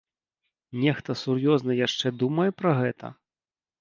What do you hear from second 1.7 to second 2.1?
яшчэ